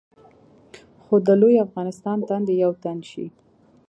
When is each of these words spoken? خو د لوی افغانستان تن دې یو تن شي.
خو 1.03 1.15
د 1.27 1.29
لوی 1.41 1.55
افغانستان 1.65 2.17
تن 2.27 2.41
دې 2.47 2.55
یو 2.63 2.71
تن 2.83 2.97
شي. 3.09 3.25